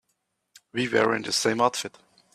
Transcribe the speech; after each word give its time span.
We 0.73 0.87
were 0.89 1.15
in 1.15 1.21
the 1.21 1.31
same 1.31 1.61
outfit. 1.61 1.95